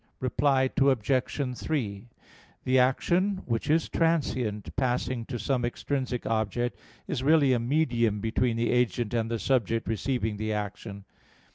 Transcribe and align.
Reply 0.19 0.67
Obj. 0.75 1.57
3: 1.59 2.07
The 2.63 2.79
action 2.79 3.43
which 3.45 3.69
is 3.69 3.87
transient, 3.87 4.75
passing 4.75 5.27
to 5.27 5.37
some 5.37 5.63
extrinsic 5.63 6.25
object, 6.25 6.75
is 7.07 7.21
really 7.21 7.53
a 7.53 7.59
medium 7.59 8.19
between 8.19 8.57
the 8.57 8.71
agent 8.71 9.13
and 9.13 9.29
the 9.29 9.37
subject 9.37 9.87
receiving 9.87 10.37
the 10.37 10.53
action. 10.53 11.05